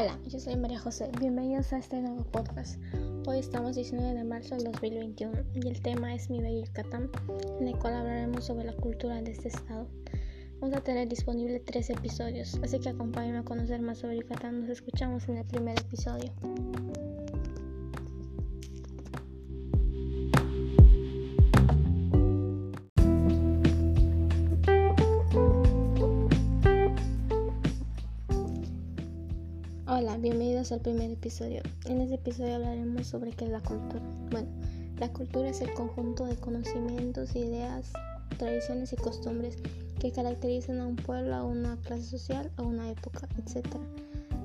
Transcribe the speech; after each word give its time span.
Hola, 0.00 0.18
yo 0.28 0.40
soy 0.40 0.56
María 0.56 0.80
José. 0.80 1.10
Bienvenidos 1.20 1.74
a 1.74 1.78
este 1.78 2.00
nuevo 2.00 2.24
podcast. 2.24 2.80
Hoy 3.26 3.38
estamos 3.38 3.76
19 3.76 4.14
de 4.14 4.24
marzo 4.24 4.54
del 4.54 4.72
2021 4.72 5.42
y 5.56 5.68
el 5.68 5.82
tema 5.82 6.14
es 6.14 6.30
Mi 6.30 6.40
Bello 6.40 6.64
Yucatán, 6.64 7.10
en 7.60 7.68
el 7.68 7.76
cual 7.76 7.92
hablaremos 7.92 8.46
sobre 8.46 8.64
la 8.64 8.72
cultura 8.72 9.20
de 9.20 9.32
este 9.32 9.48
estado. 9.48 9.86
Vamos 10.58 10.74
a 10.74 10.80
tener 10.80 11.06
disponible 11.06 11.60
tres 11.60 11.90
episodios, 11.90 12.58
así 12.62 12.80
que 12.80 12.88
acompáñenme 12.88 13.40
a 13.40 13.44
conocer 13.44 13.82
más 13.82 13.98
sobre 13.98 14.16
Yucatán. 14.16 14.62
Nos 14.62 14.70
escuchamos 14.70 15.28
en 15.28 15.36
el 15.36 15.44
primer 15.44 15.78
episodio. 15.78 16.32
Bienvenidos 30.70 30.72
al 30.72 30.80
primer 30.80 31.10
episodio. 31.10 31.62
En 31.86 32.00
este 32.00 32.14
episodio 32.16 32.54
hablaremos 32.56 33.06
sobre 33.06 33.32
qué 33.32 33.46
es 33.46 33.50
la 33.50 33.60
cultura. 33.60 34.02
Bueno, 34.30 34.48
la 34.98 35.12
cultura 35.12 35.48
es 35.48 35.60
el 35.60 35.72
conjunto 35.74 36.26
de 36.26 36.36
conocimientos, 36.36 37.34
ideas, 37.34 37.92
tradiciones 38.38 38.92
y 38.92 38.96
costumbres 38.96 39.56
que 39.98 40.12
caracterizan 40.12 40.78
a 40.78 40.86
un 40.86 40.96
pueblo, 40.96 41.34
a 41.34 41.44
una 41.44 41.76
clase 41.78 42.04
social, 42.04 42.52
a 42.56 42.62
una 42.62 42.90
época, 42.90 43.28
etc. 43.38 43.66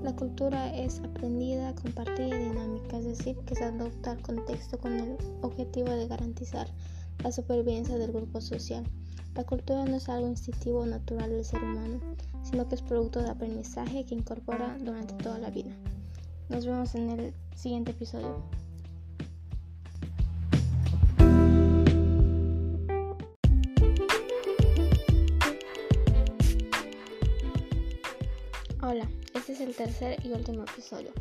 La 0.04 0.16
cultura 0.16 0.76
es 0.76 1.00
aprendida, 1.00 1.76
compartida 1.76 2.28
y 2.28 2.50
dinámica, 2.50 2.98
es 2.98 3.06
decir, 3.06 3.38
que 3.46 3.56
se 3.56 3.64
adopta 3.64 4.12
al 4.12 4.22
contexto 4.22 4.80
con 4.80 4.94
el 4.94 5.18
objetivo 5.42 5.92
de 5.92 6.08
garantizar 6.08 6.68
la 7.24 7.32
supervivencia 7.32 7.98
del 7.98 8.12
grupo 8.12 8.42
social. 8.42 8.84
La 9.36 9.44
cultura 9.44 9.86
no 9.86 9.98
es 9.98 10.10
algo 10.10 10.28
instintivo 10.28 10.80
o 10.80 10.86
natural 10.86 11.30
del 11.30 11.46
ser 11.46 11.62
humano, 11.62 12.00
sino 12.42 12.68
que 12.68 12.76
es 12.76 12.82
producto 12.82 13.22
de 13.22 13.30
aprendizaje 13.30 14.06
que 14.06 14.16
incorpora 14.16 14.78
durante 14.80 15.14
toda 15.16 15.38
la 15.40 15.50
vida. 15.50 15.76
Nos 16.48 16.64
vemos 16.64 16.94
en 16.94 17.10
el 17.10 17.34
siguiente 17.56 17.90
episodio. 17.90 18.44
Hola, 28.84 29.10
este 29.34 29.54
es 29.54 29.62
el 29.62 29.76
tercer 29.76 30.24
y 30.24 30.34
último 30.34 30.62
episodio. 30.64 31.12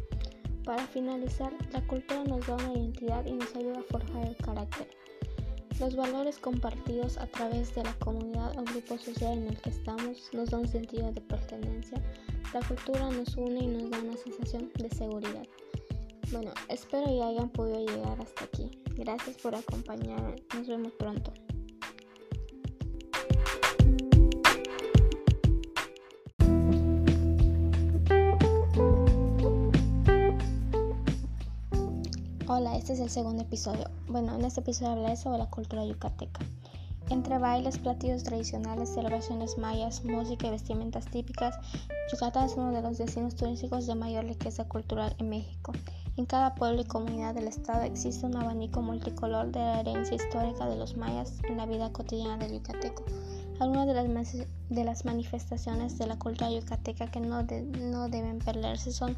Para 0.62 0.86
finalizar, 0.88 1.50
la 1.72 1.80
cultura 1.86 2.22
nos 2.24 2.46
da 2.46 2.56
una 2.56 2.74
identidad 2.74 3.24
y 3.24 3.32
nos 3.32 3.56
ayuda 3.56 3.80
a 3.80 3.82
forjar 3.84 4.26
el 4.26 4.36
carácter. 4.36 4.88
Los 5.80 5.96
valores 5.96 6.38
compartidos 6.38 7.16
a 7.16 7.26
través 7.26 7.74
de 7.74 7.82
la 7.82 7.94
comunidad 7.94 8.58
o 8.58 8.64
grupo 8.64 8.98
social 8.98 9.38
en 9.38 9.48
el 9.48 9.58
que 9.58 9.70
estamos 9.70 10.28
nos 10.34 10.50
dan 10.50 10.68
sentido 10.68 11.10
de 11.12 11.22
pertenencia. 11.22 11.98
La 12.52 12.60
cultura 12.60 13.10
nos 13.10 13.34
une 13.36 13.64
y 13.64 13.66
nos 13.66 13.90
da 13.90 13.93
de 14.62 14.88
seguridad. 14.90 15.42
Bueno, 16.30 16.52
espero 16.68 17.06
que 17.06 17.22
hayan 17.22 17.48
podido 17.48 17.80
llegar 17.80 18.20
hasta 18.20 18.44
aquí. 18.44 18.70
Gracias 18.94 19.36
por 19.38 19.52
acompañarme. 19.52 20.36
Nos 20.54 20.68
vemos 20.68 20.92
pronto. 20.92 21.32
Hola, 32.46 32.76
este 32.76 32.92
es 32.92 33.00
el 33.00 33.10
segundo 33.10 33.42
episodio. 33.42 33.90
Bueno, 34.06 34.36
en 34.36 34.44
este 34.44 34.60
episodio 34.60 34.92
hablaré 34.92 35.16
sobre 35.16 35.38
la 35.38 35.50
cultura 35.50 35.84
yucateca. 35.84 36.40
Entre 37.10 37.38
bailes, 37.38 37.78
platillos 37.78 38.24
tradicionales, 38.24 38.88
celebraciones 38.88 39.58
mayas, 39.58 40.04
música 40.04 40.46
y 40.46 40.50
vestimentas 40.50 41.04
típicas, 41.06 41.54
Yucatán 42.10 42.46
es 42.46 42.54
uno 42.56 42.72
de 42.72 42.80
los 42.80 42.98
destinos 42.98 43.34
turísticos 43.34 43.86
de 43.86 43.94
mayor 43.94 44.24
riqueza 44.24 44.66
cultural 44.66 45.14
en 45.18 45.28
México. 45.28 45.72
En 46.16 46.26
cada 46.26 46.54
pueblo 46.54 46.80
y 46.80 46.84
comunidad 46.84 47.34
del 47.34 47.48
estado 47.48 47.82
existe 47.82 48.24
un 48.24 48.36
abanico 48.36 48.80
multicolor 48.80 49.50
de 49.50 49.58
la 49.58 49.80
herencia 49.80 50.14
histórica 50.14 50.66
de 50.66 50.76
los 50.76 50.96
mayas 50.96 51.40
en 51.48 51.56
la 51.56 51.66
vida 51.66 51.92
cotidiana 51.92 52.38
del 52.38 52.52
yucateco. 52.52 53.04
Algunas 53.60 53.86
de 53.86 54.84
las, 54.84 55.04
manifestaciones 55.04 55.98
de 55.98 56.06
la 56.06 56.18
cultura 56.18 56.50
yucateca 56.50 57.06
que 57.08 57.20
no, 57.20 57.42
no 57.42 58.08
deben 58.08 58.38
perderse 58.38 58.92
son 58.92 59.16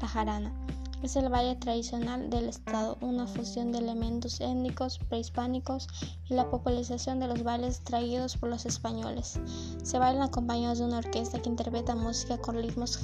la 0.00 0.08
jarana, 0.08 0.52
es 1.02 1.16
el 1.16 1.28
baile 1.28 1.56
tradicional 1.56 2.30
del 2.30 2.48
estado, 2.48 2.96
una 3.00 3.26
fusión 3.26 3.72
de 3.72 3.78
elementos 3.78 4.40
étnicos 4.40 4.98
prehispánicos 4.98 5.88
y 6.28 6.34
la 6.34 6.48
popularización 6.48 7.18
de 7.18 7.26
los 7.26 7.42
bailes 7.42 7.80
traídos 7.80 8.36
por 8.36 8.48
los 8.48 8.66
españoles. 8.66 9.40
Se 9.82 9.98
bailan 9.98 10.22
acompañados 10.22 10.78
de 10.78 10.84
una 10.84 10.98
orquesta 10.98 11.42
que 11.42 11.48
interpreta 11.48 11.96
música 11.96 12.38
con 12.38 12.56
ritmos 12.56 13.00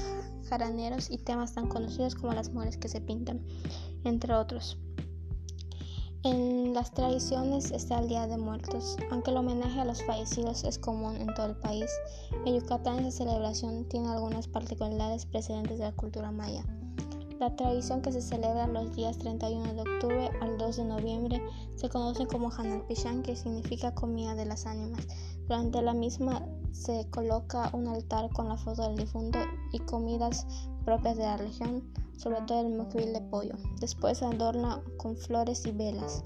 jaraneros 0.48 1.10
y 1.10 1.19
temas 1.19 1.54
tan 1.54 1.69
conocidos 1.69 2.14
como 2.14 2.34
las 2.34 2.50
mujeres 2.50 2.76
que 2.76 2.88
se 2.88 3.00
pintan, 3.00 3.44
entre 4.04 4.32
otros. 4.34 4.78
En 6.25 6.75
las 6.75 6.92
tradiciones 6.92 7.70
está 7.70 8.00
el 8.00 8.08
Día 8.08 8.26
de 8.26 8.38
Muertos. 8.38 8.97
Aunque 9.10 9.31
el 9.31 9.37
homenaje 9.37 9.81
a 9.81 9.84
los 9.84 10.03
fallecidos 10.04 10.64
es 10.64 10.78
común 10.78 11.16
en 11.16 11.32
todo 11.34 11.47
el 11.47 11.56
país, 11.56 11.91
en 12.44 12.60
Yucatán 12.60 12.98
esa 13.00 13.19
celebración 13.19 13.88
tiene 13.88 14.08
algunas 14.08 14.48
particularidades 14.48 15.26
precedentes 15.26 15.78
de 15.78 15.84
la 15.84 15.92
cultura 15.92 16.32
maya. 16.32 16.64
La 17.38 17.54
tradición 17.54 18.03
que 18.03 18.10
se 18.10 18.21
celebra 18.21 18.66
los 18.66 18.97
días 18.97 19.16
31 19.19 19.75
de 19.75 19.81
octubre 19.82 20.31
al 20.41 20.59
2 20.59 20.76
de 20.76 20.84
noviembre 20.84 21.43
se 21.76 21.88
conoce 21.88 22.26
como 22.26 22.50
Hanalpishan, 22.50 23.22
que 23.22 23.37
significa 23.37 23.94
comida 23.94 24.34
de 24.34 24.44
las 24.44 24.66
ánimas. 24.66 25.06
Durante 25.47 25.81
la 25.81 25.94
misma 25.94 26.44
se 26.72 27.09
coloca 27.10 27.71
un 27.72 27.87
altar 27.87 28.28
con 28.31 28.49
la 28.49 28.56
foto 28.56 28.88
del 28.88 28.97
difunto 28.97 29.38
y 29.72 29.78
comidas 29.78 30.49
propias 30.84 31.16
de 31.16 31.22
la 31.22 31.37
región, 31.37 31.84
sobre 32.16 32.41
todo 32.43 32.62
el 32.66 32.75
moquil 32.75 33.12
de 33.12 33.21
pollo. 33.21 33.55
Después 33.78 34.19
se 34.19 34.25
adorna 34.25 34.82
con 34.97 35.16
flores 35.16 35.65
y 35.65 35.70
velas. 35.70 36.25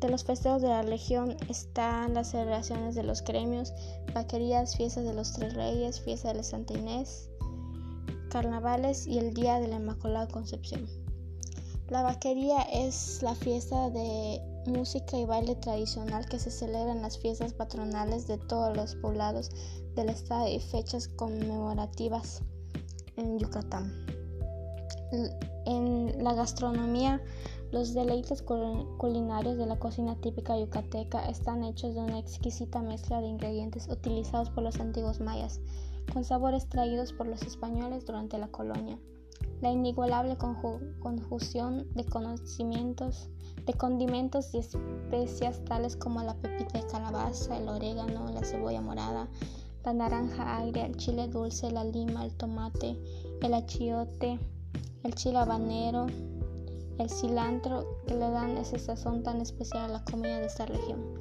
De 0.00 0.08
los 0.08 0.24
festejos 0.24 0.62
de 0.62 0.68
la 0.68 0.80
región 0.80 1.36
están 1.50 2.14
las 2.14 2.30
celebraciones 2.30 2.94
de 2.94 3.02
los 3.02 3.22
gremios, 3.22 3.74
vaquerías, 4.14 4.76
fiestas 4.76 5.04
de 5.04 5.12
los 5.12 5.34
tres 5.34 5.52
reyes, 5.52 6.00
fiesta 6.00 6.28
de 6.28 6.34
la 6.36 6.42
Santa 6.42 6.72
Inés, 6.72 7.28
carnavales 8.28 9.06
y 9.06 9.18
el 9.18 9.34
Día 9.34 9.60
de 9.60 9.68
la 9.68 9.76
Inmaculada 9.76 10.28
Concepción. 10.28 10.86
La 11.88 12.02
vaquería 12.02 12.62
es 12.62 13.22
la 13.22 13.34
fiesta 13.34 13.88
de 13.90 14.42
música 14.66 15.18
y 15.18 15.24
baile 15.24 15.54
tradicional 15.54 16.26
que 16.28 16.38
se 16.38 16.50
celebra 16.50 16.92
en 16.92 17.02
las 17.02 17.18
fiestas 17.18 17.54
patronales 17.54 18.26
de 18.26 18.36
todos 18.36 18.76
los 18.76 18.94
poblados 18.96 19.50
del 19.94 20.10
estado 20.10 20.46
y 20.48 20.60
fechas 20.60 21.08
conmemorativas 21.08 22.42
en 23.16 23.38
Yucatán. 23.38 23.90
En 25.64 26.22
la 26.22 26.34
gastronomía, 26.34 27.22
los 27.72 27.94
deleites 27.94 28.42
culinarios 28.42 29.56
de 29.56 29.66
la 29.66 29.78
cocina 29.78 30.16
típica 30.20 30.58
yucateca 30.58 31.28
están 31.28 31.64
hechos 31.64 31.94
de 31.94 32.00
una 32.00 32.18
exquisita 32.18 32.82
mezcla 32.82 33.20
de 33.20 33.28
ingredientes 33.28 33.88
utilizados 33.88 34.50
por 34.50 34.64
los 34.64 34.78
antiguos 34.80 35.20
mayas 35.20 35.60
con 36.12 36.24
sabores 36.24 36.68
traídos 36.68 37.12
por 37.12 37.26
los 37.26 37.42
españoles 37.42 38.06
durante 38.06 38.38
la 38.38 38.48
colonia. 38.48 38.98
La 39.60 39.70
inigualable 39.70 40.36
conjunción 40.36 41.86
de 41.94 42.04
conocimientos, 42.04 43.28
de 43.66 43.74
condimentos 43.74 44.54
y 44.54 44.58
especias 44.58 45.64
tales 45.64 45.96
como 45.96 46.22
la 46.22 46.34
pepita 46.34 46.78
de 46.78 46.86
calabaza, 46.86 47.56
el 47.56 47.68
orégano, 47.68 48.30
la 48.30 48.44
cebolla 48.44 48.80
morada, 48.80 49.28
la 49.84 49.92
naranja 49.92 50.58
agria, 50.58 50.86
el 50.86 50.96
chile 50.96 51.28
dulce, 51.28 51.70
la 51.70 51.84
lima, 51.84 52.24
el 52.24 52.34
tomate, 52.34 52.96
el 53.42 53.54
achiote, 53.54 54.38
el 55.02 55.14
chile 55.14 55.38
habanero, 55.38 56.06
el 56.98 57.10
cilantro, 57.10 57.84
que 58.06 58.14
le 58.14 58.30
dan 58.30 58.56
ese 58.58 58.78
sazón 58.78 59.22
tan 59.22 59.40
especial 59.40 59.84
a 59.84 59.88
la 59.88 60.04
comida 60.04 60.38
de 60.38 60.46
esta 60.46 60.66
región, 60.66 61.20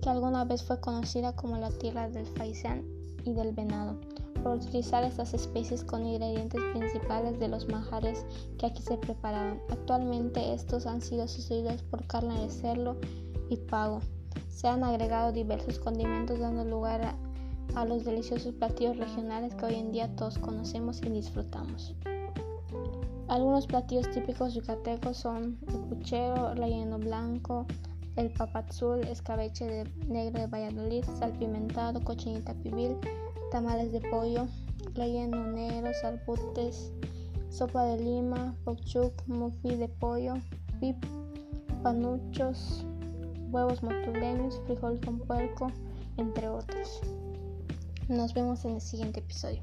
que 0.00 0.08
alguna 0.08 0.44
vez 0.44 0.62
fue 0.62 0.80
conocida 0.80 1.34
como 1.34 1.56
la 1.56 1.70
tierra 1.70 2.08
del 2.08 2.26
faisán 2.26 2.95
y 3.26 3.34
del 3.34 3.52
venado 3.52 3.96
por 4.42 4.56
utilizar 4.56 5.02
estas 5.04 5.34
especies 5.34 5.82
con 5.82 6.06
ingredientes 6.06 6.60
principales 6.72 7.38
de 7.38 7.48
los 7.48 7.68
manjares 7.68 8.24
que 8.58 8.66
aquí 8.66 8.82
se 8.82 8.96
preparaban. 8.96 9.60
Actualmente 9.68 10.54
estos 10.54 10.86
han 10.86 11.00
sido 11.00 11.26
sustituidos 11.26 11.82
por 11.82 12.06
carne 12.06 12.40
de 12.42 12.50
cerdo 12.50 12.96
y 13.50 13.56
pavo. 13.56 14.00
Se 14.48 14.68
han 14.68 14.84
agregado 14.84 15.32
diversos 15.32 15.78
condimentos 15.78 16.38
dando 16.38 16.64
lugar 16.64 17.02
a, 17.02 17.80
a 17.80 17.84
los 17.84 18.04
deliciosos 18.04 18.54
platillos 18.54 18.96
regionales 18.96 19.54
que 19.54 19.66
hoy 19.66 19.74
en 19.74 19.92
día 19.92 20.14
todos 20.14 20.38
conocemos 20.38 21.02
y 21.02 21.10
disfrutamos. 21.10 21.94
Algunos 23.28 23.66
platillos 23.66 24.08
típicos 24.12 24.54
yucatecos 24.54 25.16
son 25.16 25.58
el 25.66 25.80
puchero, 25.88 26.54
relleno 26.54 26.98
blanco, 26.98 27.66
el 28.16 28.30
papazul, 28.30 29.00
escabeche 29.04 29.66
de 29.66 29.84
negro 30.08 30.40
de 30.40 30.46
Valladolid, 30.46 31.04
salpimentado, 31.18 32.02
cochinita 32.02 32.54
pibil, 32.54 32.96
tamales 33.50 33.92
de 33.92 34.00
pollo, 34.00 34.46
relleno 34.94 35.46
negro, 35.46 35.90
salputes, 36.00 36.92
sopa 37.50 37.84
de 37.84 37.98
lima, 38.02 38.54
pochuc, 38.64 39.12
mufi 39.26 39.76
de 39.76 39.88
pollo, 39.88 40.34
pip, 40.80 40.96
panuchos, 41.82 42.84
huevos 43.50 43.82
motuleños, 43.82 44.60
frijol 44.66 44.98
con 45.00 45.18
puerco, 45.18 45.70
entre 46.16 46.48
otros. 46.48 47.00
Nos 48.08 48.32
vemos 48.34 48.64
en 48.64 48.74
el 48.76 48.80
siguiente 48.80 49.20
episodio. 49.20 49.62